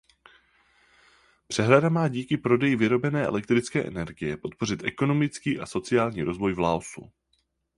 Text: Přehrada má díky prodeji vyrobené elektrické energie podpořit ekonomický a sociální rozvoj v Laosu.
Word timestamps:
Přehrada 1.47 1.89
má 1.89 2.07
díky 2.07 2.37
prodeji 2.37 2.75
vyrobené 2.75 3.25
elektrické 3.25 3.83
energie 3.87 4.37
podpořit 4.37 4.83
ekonomický 4.83 5.59
a 5.59 5.65
sociální 5.65 6.23
rozvoj 6.23 6.53
v 6.53 6.59
Laosu. 6.59 7.11